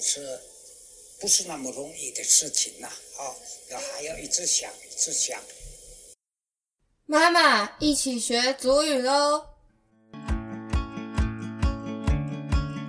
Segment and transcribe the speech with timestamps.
[0.00, 0.40] 是
[1.20, 3.22] 不是那么容易的事情呐、啊？
[3.70, 5.40] 要还要一直想，一直想。
[7.06, 9.46] 妈妈，一起学祖语喽！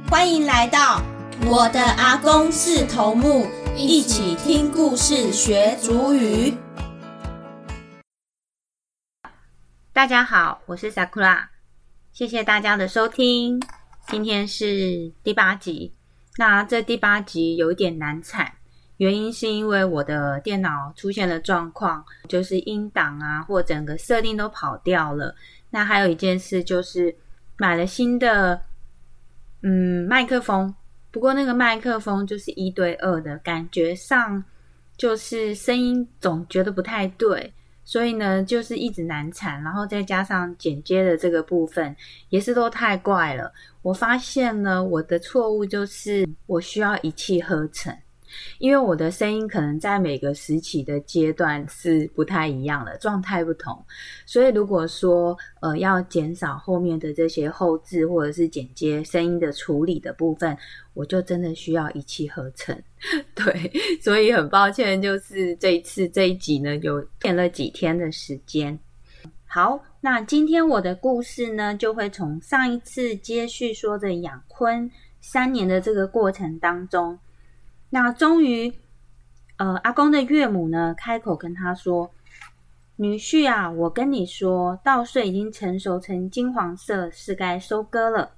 [0.10, 1.02] 欢迎来到
[1.46, 6.54] 我的阿公是头目，一起听故事学祖语。
[9.94, 11.48] 大家好，我是 Sakura，
[12.12, 13.62] 谢谢大家的收听。
[14.08, 15.95] 今天是第八集，
[16.38, 18.52] 那这第八集有一点难产，
[18.98, 25.34] 原因是因为我的电脑出现了状况，就是音档啊或整个设定都跑掉了。
[25.70, 27.15] 那还有一件事就是
[27.57, 28.62] 买了新的
[29.62, 30.73] 嗯麦克风，
[31.12, 34.43] 不过那个麦克风就是一对二的，感觉上
[34.98, 37.54] 就是声音总觉得不太对。
[37.86, 41.96] 所以呢，就是一直难产，然后再加上剪接的这个部分，
[42.30, 43.54] 也是都太怪了。
[43.84, 47.96] 我发现呢，我的错误就是我需要一气呵成，
[48.60, 53.84] 因为我的声音可能在每个时期的阶段是不太一样的，状态不同。
[54.26, 60.58] 所以如果说呃要减少后面的这些后置或者是剪接声音的处理的部分，
[60.94, 62.76] 我就真的需要一气呵成。
[63.36, 63.72] 对，
[64.02, 68.78] 所以很抱歉，就是这一次这一集呢，有骗了几天的时间。
[69.46, 74.90] 好，那今天我的故事呢，就会从上一次接续说的养坤
[75.22, 77.18] 三年的这个过程当中，
[77.96, 78.74] 那终于，
[79.56, 82.12] 呃，阿公的岳母呢开口跟他说
[82.97, 88.31] ：“女婿啊，我跟你说，稻穗已经成熟成金黄色，是该收割了。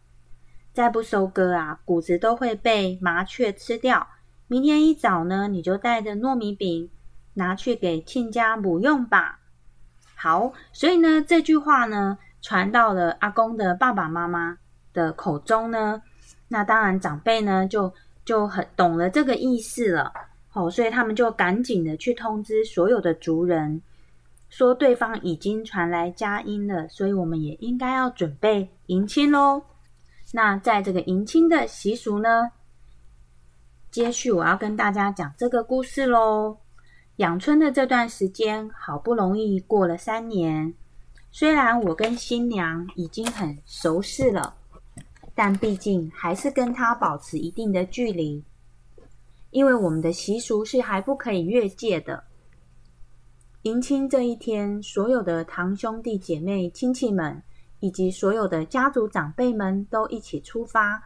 [0.73, 4.07] 再不收割啊，谷子都会被麻雀吃掉。”
[4.45, 6.91] 明天一早呢，你就带着糯米饼
[7.33, 9.39] 拿去给亲家母用吧。
[10.13, 14.59] 好，所以呢，这句话呢传到了阿公的爸爸妈妈
[14.93, 16.03] 的口中呢，
[16.47, 17.91] 那当然长辈呢就
[18.27, 20.11] 就很懂了这个意思了。
[20.49, 23.81] 好，所以他们就赶紧的去通知所有的族人，
[24.49, 29.63] 说对方已经传来佳音了，所以我们也应该要准备迎亲喽。
[30.33, 32.51] 那在这个迎亲的习俗呢？
[33.89, 36.57] 接续我要跟大家讲这个故事喽。
[37.15, 40.73] 养春的这段时间，好不容易过了三年。
[41.31, 44.55] 虽然我跟新娘已经很熟识了，
[45.37, 48.43] 但毕竟还是跟他保持一定的距离，
[49.51, 52.23] 因为我们的习俗是还不可以越界的。
[53.61, 57.43] 迎亲这一天，所有的堂兄弟姐妹、亲戚们，
[57.81, 61.03] 以及所有的家族长辈们都一起出发。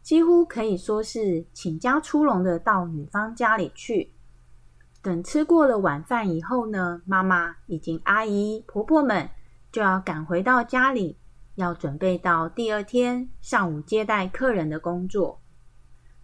[0.00, 4.10] 几乎可以说是请家出笼的到女方家里去。
[5.02, 9.28] 等吃过了晚饭以后呢，妈妈以及阿姨、婆婆们
[9.70, 11.18] 就要赶回到家里，
[11.56, 15.40] 要准备到第二天上午接待客人的工作。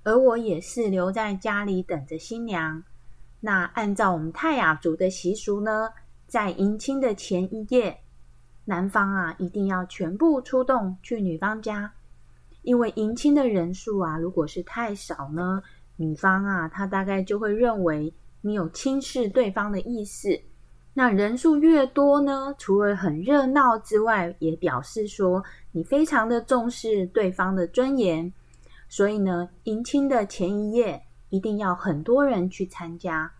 [0.03, 2.83] 而我也是留在家里等着新娘。
[3.41, 5.91] 那按照我们泰雅族的习俗呢，
[6.27, 8.01] 在迎亲的前一夜，
[8.65, 11.93] 男方啊一定要全部出动去女方家。
[12.63, 15.63] 因为迎亲的人数啊，如果是太少呢，
[15.97, 20.41] 女方啊，她大概就会认为你有轻视对方的意思。
[21.03, 28.31] 那人数越多呢，除了很热闹之外，也表示说你非常的重视对方的尊严。
[28.87, 33.33] 所以呢，迎亲的前一夜一定要很多人去参加。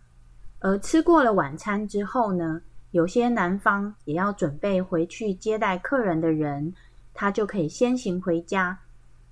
[0.57, 6.73] 而吃过了晚餐之后呢，有些男方也要准备回去接待客人的人，
[7.13, 8.75] 他就可以先行回家。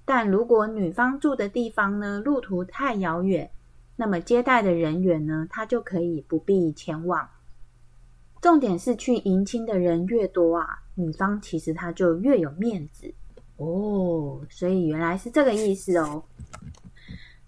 [0.05, 3.49] 但如果女方住的地方呢，路途太遥远，
[3.95, 7.27] 那么接待的人员呢，他就可以不必前往。
[8.41, 10.65] 重点是去迎亲的人越多啊，
[10.95, 13.13] 女方其实她就越有面子
[13.57, 14.41] 哦。
[14.49, 16.23] 所以原来是这个意思哦。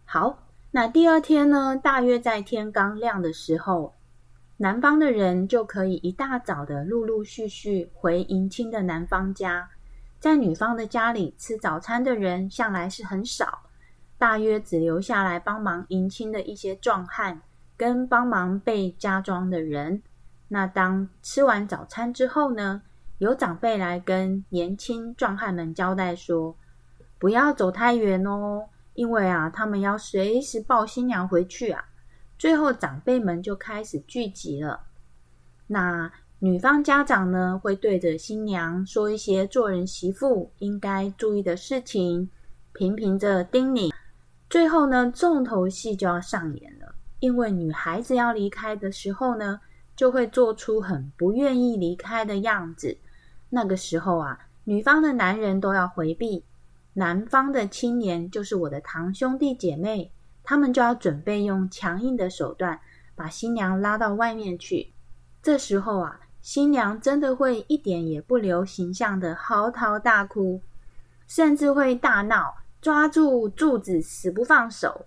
[0.04, 3.94] 好，那第二天呢，大约在天刚亮的时候，
[4.58, 9.70] 男方的人就可以一大早的陆陆续续回迎亲的男方家。
[10.20, 13.64] 在女方的家里吃早餐的人向来是很少，
[14.18, 17.42] 大约只留下来帮忙迎亲的一些壮汉
[17.76, 20.04] 跟帮忙备家装的人。
[20.54, 22.82] 那当吃完早餐之后呢，
[23.20, 26.54] 有长辈来跟年轻壮汉们交代说
[27.18, 31.86] ：“不要走太远哦，因为啊，他们要随时抱新娘回去啊。
[32.38, 34.82] 最后，长辈们就开始聚集了。
[35.68, 42.30] 那女方家长呢，会对着新娘说一些做人媳妇应该注意的事情，
[42.74, 43.94] 频频着叮咛。
[44.50, 49.62] 最后呢，重头戏就要上演了，因为女孩子要离开的时候呢，
[50.02, 52.98] 就会做出很不愿意离开的样子。
[53.52, 56.44] 那个时候啊，女方的男人都要回避。
[56.94, 60.12] 男方的青年就是我的堂兄弟姐妹，
[60.42, 62.80] 他们就要准备用强硬的手段
[63.14, 64.92] 把新娘拉到外面去。
[65.44, 70.64] 这时候啊，新娘真的会一点也不留形象的嚎啕大哭，
[71.28, 75.06] 甚至会大闹，抓住柱子死不放手。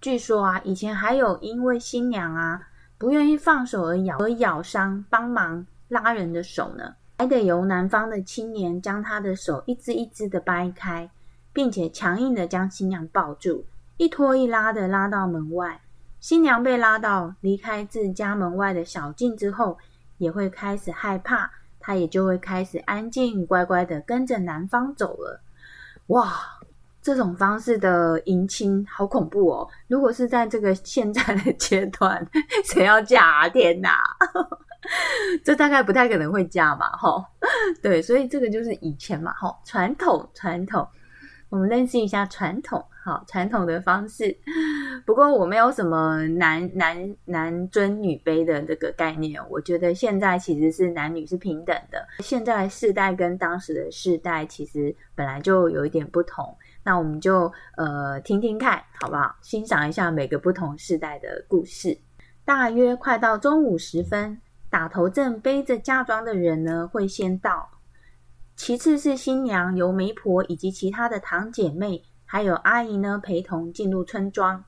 [0.00, 2.68] 据说啊，以前还有因为新娘啊
[3.00, 6.94] 不愿意放手而咬而咬伤帮忙拉人的手呢。
[7.16, 11.10] 还得由男方的青年将他的手一只一只的掰开，
[11.50, 13.64] 并且强硬的将新娘抱住，
[13.96, 15.80] 一拖一拉的拉到门外。
[16.18, 19.78] 新娘被拉到离开自家门外的小径之后，
[20.18, 25.40] 也会开始害怕，她也就会开始安静乖乖的跟着男方走了。
[26.08, 26.34] 哇，
[27.02, 29.68] 这种方式的迎亲好恐怖哦！
[29.88, 32.26] 如果是在这个现在的阶段，
[32.64, 33.48] 谁要嫁？
[33.48, 33.98] 天哪！
[35.44, 37.22] 这大概不太可能会嫁嘛，哈，
[37.82, 40.86] 对，所以这个就是以前嘛，哈，传统传统，
[41.50, 44.34] 我们认识一下传统，好，传统的方式。
[45.06, 52.06] 不过我没有什么男男男尊女卑的这个概念，我觉得现在其实是男女是平等的。
[52.20, 59.36] 现在世代跟当时的世代其实本来就有一点不同，那我们就呃听听看好不好？
[59.42, 61.98] 欣赏一下每个不同世代的故事。
[62.44, 64.40] 大约快到中午时分。
[64.70, 67.68] 打头阵背着嫁妆的人呢，会先到，
[68.54, 74.64] 其次是新娘由媒婆以及其他的堂姐妹，还有阿姨呢陪同进入村庄。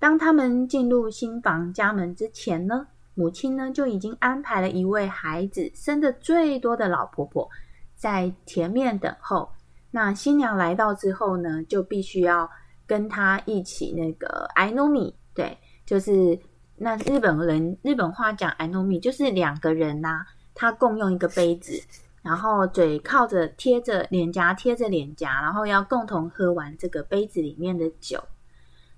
[0.00, 7.48] 当他们进入新房家门之前呢，母亲呢就已经安排了一位孩子生的最多的老婆婆
[7.94, 9.48] 在前面等候。
[9.94, 12.50] 那新娘来到之后呢，就必须要
[12.84, 15.56] 跟她一起那个 I know me，对，
[15.86, 16.36] 就是。
[16.76, 20.24] 那日本人日本话讲 “I know me”，就是两个人呐，
[20.56, 21.80] 他共用一个杯子，
[22.20, 28.20] 然后嘴靠着贴着脸颊，贴着脸颊，然后要共同喝完这个杯子里面的酒。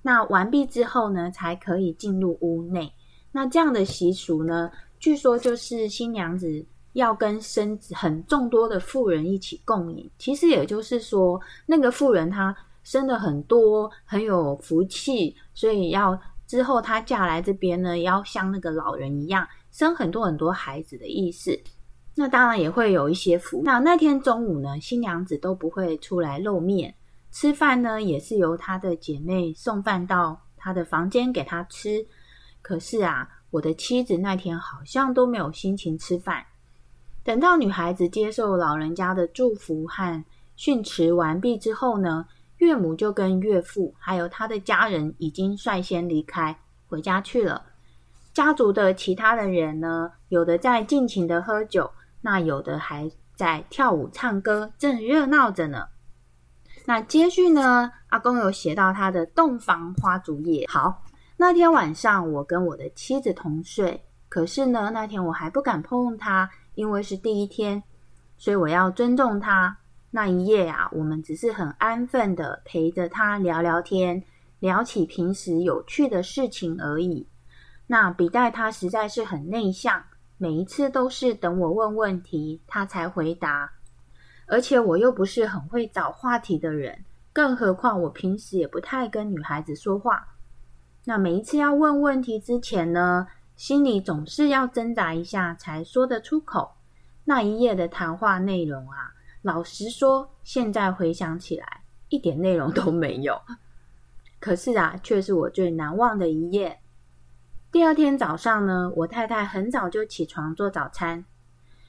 [0.01, 2.91] 那完毕之后呢，才可以进入屋内。
[3.31, 6.65] 那这样的习俗呢，据说就是新娘子
[6.97, 10.11] 要跟生很众多的妇人一起共饮。
[10.19, 16.21] 其实也就是说，那个妇人她生的很多，很有福气，所以要。
[16.47, 21.61] 之后，她嫁来这边呢，要像那个老人一样生很多很多孩子的意思。
[22.15, 23.63] 那当然也会有一些福。
[23.65, 26.95] 那那天中午呢，新娘子都不会出来露面，
[27.33, 32.07] 吃饭呢也是由她的姐妹送饭到她的房间给她吃。
[32.63, 36.47] 可是啊，我的妻子那天好像都没有心情吃饭。
[37.27, 40.25] 等到女孩子接受老人家的祝福和
[40.55, 42.25] 训斥完毕之后呢？
[42.59, 46.57] 岳母就跟岳父还有他的家人已经率先离开
[46.87, 47.67] 回家去了。
[48.33, 51.91] 家族的其他的人呢，有的在尽情的喝酒，
[52.21, 55.89] 那有的还在跳舞唱歌，正热闹着呢。
[56.85, 60.65] 那接续呢，阿公有写到他的洞房花烛夜。
[60.69, 61.03] 好，
[61.37, 67.83] 那天晚上我跟我的妻子同睡，可是呢，那天我还不敢碰她，因为是第一天，
[68.39, 69.77] 所以我要尊重他。
[70.13, 74.23] 那一夜啊，我们只是很安分的陪着他聊聊天，
[74.61, 77.27] 聊起平时有趣的事情而已。
[77.89, 80.05] 那比代他实在是很内向，
[80.39, 83.73] 每一次都是等我问问题，他才回答。
[84.47, 90.29] 而且我又不是很会找话题的人，更何况我平时也不太跟女孩子说话。
[91.05, 93.27] 那每一次要问问题之前呢，
[93.57, 96.77] 心里总是要挣扎一下才说得出口。
[97.25, 99.13] 那一夜的谈话内容啊。
[99.43, 103.41] 老实说，现在回想起来，一点内容都没有。
[104.41, 106.81] 可是啊，却是我最难忘的一夜。
[107.71, 111.25] 第二天早上呢，我太太很早就起床做早餐。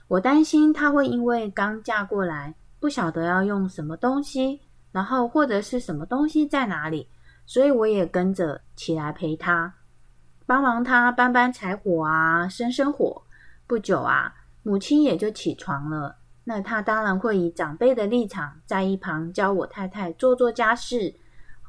[0.08, 7.10] 我担心她会因为刚嫁过来，不晓得要用什么东西，然后或者是什么东西在哪里，
[7.46, 9.74] 所以我也跟着起来陪她，
[10.48, 13.22] 帮忙他搬搬柴火啊，生生火。
[13.68, 16.18] 不久啊，母亲也就起床了。
[16.46, 21.14] 那他当然会以长辈的立场在一旁教我太太做做家事。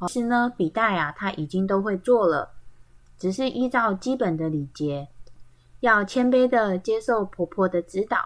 [0.07, 2.53] 其实呢，笔袋啊，他已经都会做了，
[3.19, 5.09] 只是依照基本的礼节，
[5.81, 8.19] 要谦卑的接受婆婆的指导。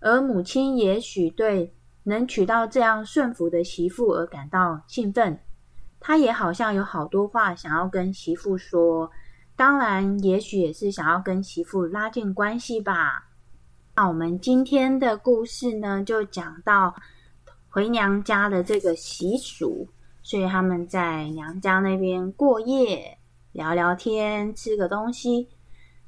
[0.00, 5.38] 而母亲也许对能娶到这样顺服的媳妇而感到兴奋，
[6.00, 9.10] 她也好像有好多话想要跟媳妇说，
[9.58, 13.26] 当然，也许也是想要跟媳妇拉近关系吧。
[13.96, 16.94] 那我们今天的故事呢，就讲到
[17.68, 19.84] 回娘家的这个习俗，
[20.22, 23.18] 所以他们在娘家那边过夜，
[23.50, 25.48] 聊聊天，吃个东西。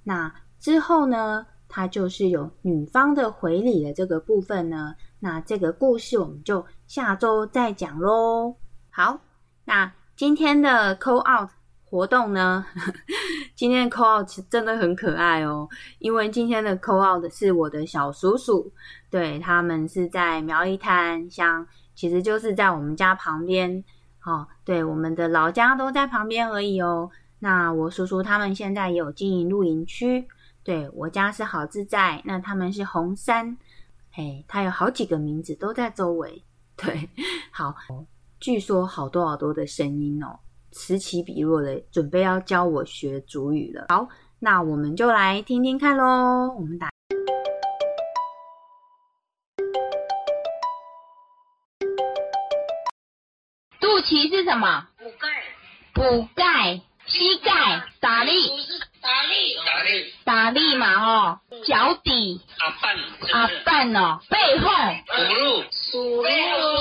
[0.04, 4.94] 那之后呢，他就是有女方的回礼的这个部分呢。
[5.18, 8.54] 那这个故事我们就下周再讲喽。
[8.90, 9.18] 好，
[9.64, 11.50] 那今天的 call out。
[11.90, 12.64] 活动呢？
[13.56, 15.68] 今天的 call out 其实真的很可爱哦，
[15.98, 18.72] 因为今天的 call out 是我的小叔叔，
[19.10, 23.84] 对他们是在苗栗滩乡，其实就是在我们家旁边。
[24.24, 27.10] 哦，对，我们的老家都在旁边而已哦。
[27.40, 30.28] 那我叔叔他们现在有经营露营区，
[30.62, 33.56] 对我家是好自在，那他们是红山，
[34.12, 36.44] 嘿，他有好几个名字都在周围。
[36.76, 37.08] 对，
[37.50, 37.74] 好，
[38.38, 40.38] 据说好多好多的声音哦。
[40.72, 43.86] 此起彼落的，准备要教我学主语了。
[43.88, 44.08] 好，
[44.38, 46.54] 那我们就来听听看喽。
[46.56, 46.88] 我们打
[53.80, 54.86] 肚脐是什么？
[54.96, 55.28] 补钙。
[55.92, 56.80] 补钙。
[57.06, 57.50] 膝盖。
[57.98, 58.32] 打力。
[59.02, 59.56] 打力。
[59.66, 60.14] 打力。
[60.24, 61.40] 打力嘛哦。
[61.66, 62.40] 脚底。
[62.58, 62.96] 阿半。
[63.32, 64.20] 阿半哦。
[64.30, 64.70] 背后。
[65.10, 65.64] 属鹿。
[65.72, 66.28] 属鹿。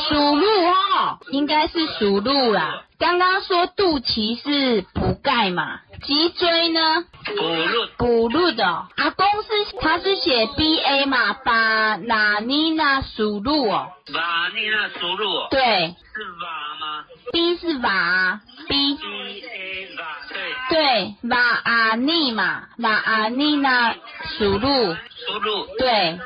[0.08, 2.86] 属鹿哦，应该是属鹿啦。
[3.00, 7.06] 刚刚说肚脐是补钙嘛，脊椎呢？
[7.26, 7.88] 补鹿。
[7.98, 8.66] 补鹿的
[8.98, 13.88] 阿公是他是写 B A 嘛，巴纳尼纳属鹿哦。
[14.14, 15.48] 巴尼纳属鹿。
[15.50, 15.96] 对。
[16.14, 18.96] 是瓦吗？B 是瓦，B。
[18.98, 20.54] B A 瓦，对。
[20.70, 23.96] 对，瓦阿尼嘛，瓦阿尼纳
[24.38, 24.94] 属鹿。
[24.94, 25.68] 属鹿。
[25.78, 26.20] 对，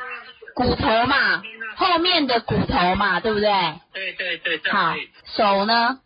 [0.56, 1.40] 骨头嘛。
[1.76, 3.50] 后面的骨头嘛，对不对？
[3.92, 4.94] 对对对，好，
[5.36, 5.98] 手呢？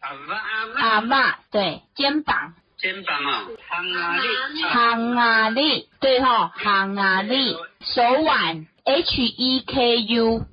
[0.76, 2.54] 阿妈，对，肩膀。
[2.78, 4.62] 肩膀啊，行啊力。
[4.62, 7.56] 行啊力，对吼，行啊力。
[7.80, 10.46] 手腕，H E K U，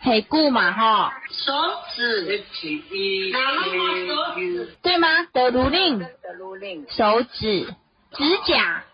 [0.00, 1.12] 很固嘛哈。
[1.30, 1.52] 手
[1.94, 5.08] 指，H E K U，对吗？
[5.32, 5.98] 的如令。
[5.98, 6.86] 的如令。
[6.88, 7.66] 手指，
[8.12, 8.84] 指甲。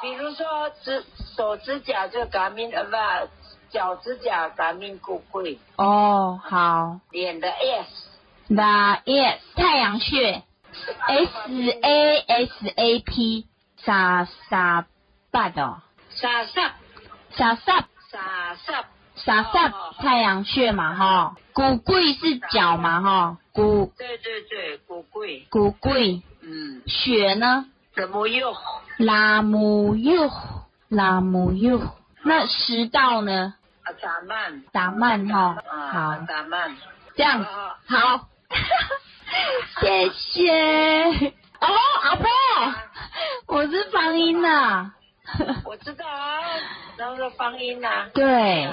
[0.00, 1.04] 比如说指
[1.36, 3.30] 手指甲就 g a m 不。
[3.76, 5.58] 脚趾甲咱们骨贵。
[5.76, 6.98] 哦，好。
[7.10, 8.08] 脸的 S。
[8.48, 10.42] 那 yes，太阳穴
[11.06, 14.86] ，S A S A P，傻傻
[15.30, 16.72] 巴的，傻傻，
[17.32, 27.66] 傻傻，傻傻，傻傻，太阳穴嘛哈，骨贵是脚嘛哈，骨，对对对，骨贵，骨贵，嗯，血呢？
[27.94, 28.54] 怎么又？
[28.96, 30.30] 拉姆又，
[30.88, 31.82] 拉姆又，
[32.22, 33.54] 那食道呢？
[34.00, 35.56] 打慢，打慢哈，
[35.92, 36.76] 好，打慢，
[37.14, 37.44] 这样
[37.86, 38.28] 好，
[39.80, 41.32] 谢谢。
[41.60, 41.68] 哦，
[42.02, 42.26] 阿婆，
[43.46, 44.92] 我是方音呐。
[45.64, 46.40] 我知道啊，
[46.96, 48.06] 然后是方音呐。
[48.12, 48.68] 对，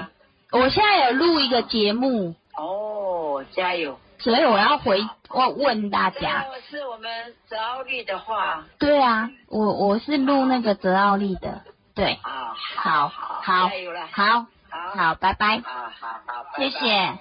[0.52, 2.36] 我现在有录一个节目。
[2.56, 4.00] 哦，加油！
[4.20, 6.46] 所以我要回，我问大家。
[6.70, 8.64] 是我们泽奥利的话。
[8.78, 11.62] 对啊，我我是录那个泽奥利的，
[11.96, 12.20] 对。
[12.22, 14.46] 啊，好，好，加油了，好。
[14.74, 15.60] 好，拜拜。
[15.62, 17.20] 好好好，谢谢。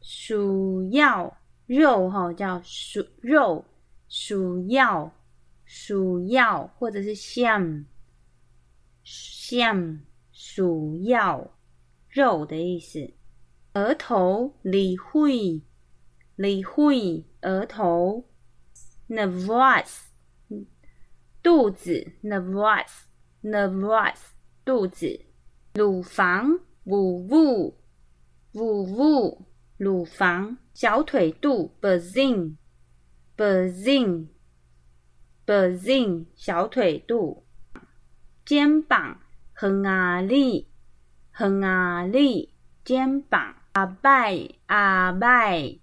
[0.00, 1.38] 鼠药。
[1.66, 3.64] 肉哈叫鼠肉。
[4.08, 5.12] 鼠药。
[5.64, 7.86] 鼠药或者是像
[9.04, 10.00] 像
[10.32, 11.56] 鼠药。
[12.08, 13.14] 肉的意思。
[13.76, 15.60] 额头理会
[16.34, 18.24] 理会额头。
[19.06, 20.04] nervous
[21.42, 22.88] 肚子 nervous
[23.42, 24.16] nervous
[24.64, 25.26] 肚子。
[25.74, 27.78] 乳房乳物
[28.50, 30.56] 乳物乳房。
[30.72, 32.56] 小腿肚 bazin
[33.36, 34.28] bazin
[35.44, 37.44] bazin 小腿肚。
[38.42, 39.20] 肩膀
[39.52, 40.70] 横啊力
[41.30, 43.65] 横啊力肩膀。
[43.76, 45.76] 阿拜阿拜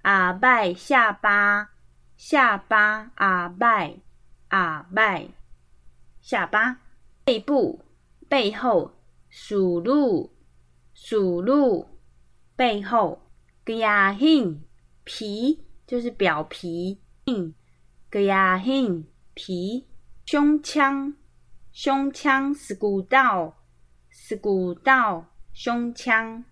[0.00, 1.68] 阿拜下巴。
[2.16, 3.98] 下巴阿拜
[4.48, 5.28] 阿拜，
[6.22, 6.78] 下巴。
[7.26, 7.84] 背部
[8.30, 8.92] 背后
[9.28, 10.34] 属鹿
[10.94, 11.98] 属鹿
[12.56, 13.20] 背后。
[13.62, 14.60] 格亚 hin
[15.04, 17.02] 皮就是表皮
[18.08, 19.04] 格亚 hin
[19.34, 19.86] 皮。
[20.24, 21.14] 胸腔
[21.72, 23.58] 胸腔是骨道
[24.08, 26.42] 是骨道胸腔。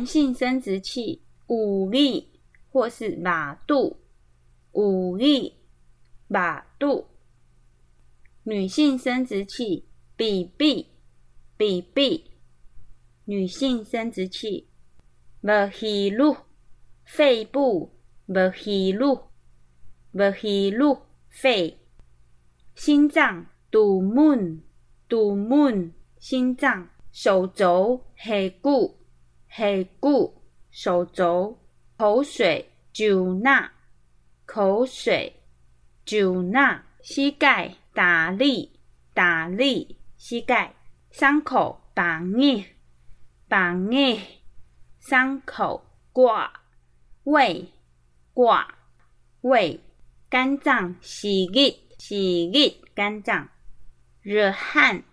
[0.00, 2.26] 男性生殖器武力
[2.70, 3.98] 或是马肚。
[4.72, 5.58] 五力
[6.26, 7.06] 马肚，
[8.44, 9.84] 女性生殖器
[10.16, 10.86] 比臂
[11.58, 12.30] 比臂，
[13.26, 14.68] 女性生殖器
[15.42, 16.34] 不吸入
[17.04, 17.92] 肺部
[18.26, 19.18] 不吸入
[20.12, 20.96] 不吸入
[21.28, 21.78] 肺，
[22.74, 24.62] 心脏肚门
[25.06, 28.96] 肚门心脏手肘下骨
[29.50, 29.64] 下
[29.98, 31.58] 骨手肘
[31.96, 33.72] 口水就那。
[34.52, 35.40] 口水，
[36.04, 38.80] 酒钠，膝盖打力，
[39.14, 40.74] 打力，膝盖
[41.12, 42.64] 伤口绑硬，
[43.46, 44.20] 绑硬，
[44.98, 46.52] 伤口挂
[47.22, 47.72] 胃，
[48.34, 48.74] 挂
[49.42, 49.78] 胃，
[50.28, 53.48] 肝脏洗热，洗热，肝脏
[54.20, 55.04] 热汗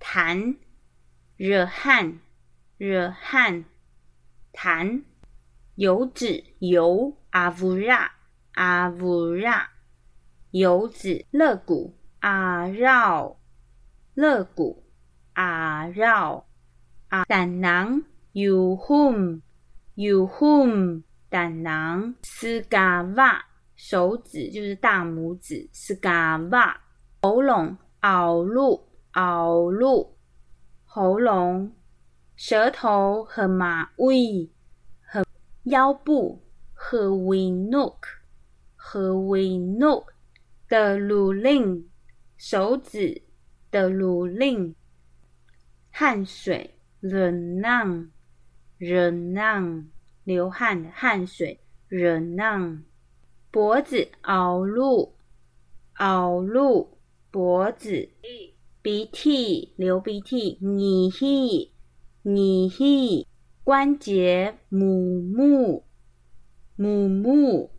[0.00, 0.56] 痰，
[1.36, 2.18] 热汗，
[2.76, 3.64] 热汗
[4.52, 5.02] 痰，
[5.76, 8.12] 油脂油阿夫拉。
[8.54, 9.68] 阿乌拉，
[10.52, 13.36] 油脂肋骨阿绕，
[14.14, 14.84] 肋骨
[15.32, 16.46] 阿绕
[17.08, 19.42] 啊，胆囊有红
[19.96, 26.80] 有红，胆囊斯嘎瓦，手指就是大拇指斯嘎瓦，
[27.22, 30.16] 喉咙凹路凹路，
[30.84, 31.72] 喉咙
[32.36, 34.50] 舌头和马尾
[35.00, 35.24] 和
[35.64, 36.42] 腰部
[36.72, 37.96] 和 we nook。
[38.86, 40.04] 和为 no
[40.68, 41.88] 的乳令，
[42.36, 43.22] 手指
[43.70, 44.76] 的乳令，
[45.90, 48.10] 汗水忍让
[48.76, 49.88] 忍让
[50.22, 52.84] 流汗的汗水忍让，
[53.50, 55.14] 脖子凹入
[55.94, 56.98] 凹入
[57.30, 58.10] 脖子，
[58.82, 61.73] 鼻涕流鼻涕你气
[62.26, 63.28] 你气
[63.64, 65.84] 关节母木
[66.74, 67.70] 母木。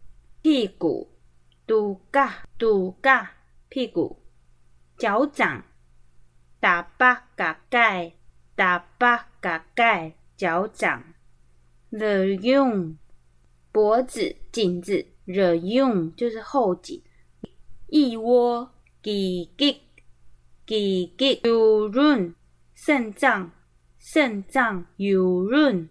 [0.43, 1.10] 屁股，
[1.65, 3.38] 肚嘎肚嘎，
[3.69, 4.21] 屁股，
[4.99, 5.63] 脚掌，
[6.60, 8.13] 打巴嘎盖，
[8.55, 11.03] 打巴嘎盖，脚掌。
[11.89, 12.95] The 用
[13.71, 17.01] 脖子颈子，The 用就是后颈。
[17.88, 19.81] 腋窝，几几
[20.67, 22.36] 几几，有润
[22.75, 23.49] 肾脏，
[24.08, 25.89] 肾脏有润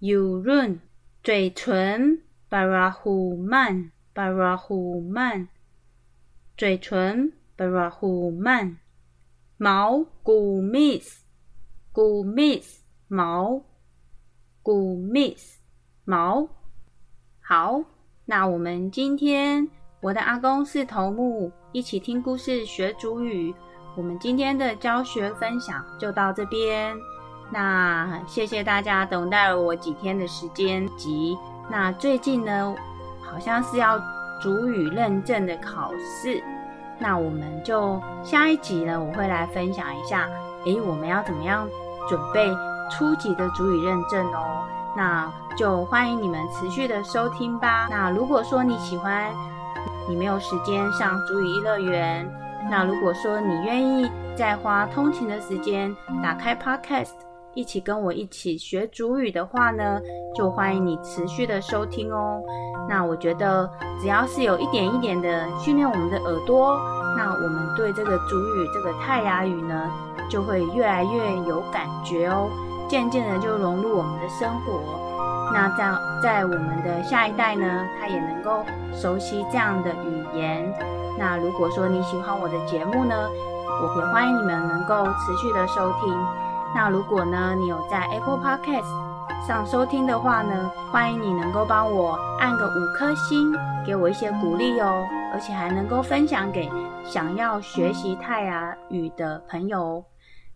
[0.00, 0.78] 有润，
[1.22, 2.20] 嘴唇。
[2.46, 5.48] 巴拉胡曼，巴拉胡曼，
[6.58, 8.76] 嘴唇，巴拉胡曼，
[9.56, 11.22] 毛骨 miss，
[11.90, 13.62] 骨 miss，毛
[14.62, 15.56] 骨 miss，
[16.04, 16.46] 毛。
[17.40, 17.82] 好，
[18.26, 19.66] 那我们今天
[20.02, 23.54] 我的阿公是头目，一起听故事学主语。
[23.96, 26.94] 我们今天的教学分享就到这边。
[27.50, 31.36] 那谢谢大家等待了我几天的时间及。
[31.70, 32.74] 那最近呢，
[33.20, 33.98] 好像是要
[34.40, 36.42] 主语认证的考试，
[36.98, 40.28] 那我们就下一集呢，我会来分享一下，
[40.64, 41.68] 诶，我们要怎么样
[42.08, 42.50] 准备
[42.90, 44.64] 初级的主语认证哦？
[44.96, 47.86] 那就欢迎你们持续的收听吧。
[47.90, 49.30] 那如果说你喜欢，
[50.08, 52.30] 你没有时间上主语一乐园，
[52.70, 57.27] 那如果说你愿意再花通勤的时间打开 Podcast。
[57.58, 60.00] 一起跟我一起学主语的话呢，
[60.32, 62.40] 就欢迎你持续的收听哦。
[62.88, 63.68] 那我觉得
[64.00, 66.78] 只要是有一点一点的训练我们的耳朵，
[67.16, 69.90] 那我们对这个主语这个泰雅语呢，
[70.30, 72.48] 就会越来越有感觉哦，
[72.88, 74.80] 渐渐的就融入我们的生活。
[75.52, 80.72] 那在在我们的下一代呢，他也能够熟悉这样的语言。
[81.18, 83.28] 那如果说你喜欢我的节目呢，
[83.82, 86.16] 我也欢迎你们能够持续的收听。
[86.74, 93.54] 那如果呢，你有在 Apple Podcast 上收听的话呢，欢迎你能够帮我按个五颗星，
[93.86, 96.70] 给我一些鼓励哦，而且还能够分享给
[97.04, 100.04] 想要学习泰雅语的朋友。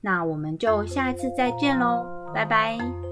[0.00, 3.11] 那我们就下一次再见喽，拜拜。